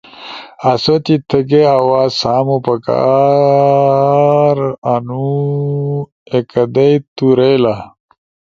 آسو 0.69 0.95
تی 1.05 1.15
تگھے 1.29 1.61
آواز 1.77 2.11
سامو 2.21 2.57
پکارنو 2.65 5.27
ای 6.31 6.39
کدئی 6.51 6.93
تُو 7.15 7.25
رائیلا۔ 7.37 7.75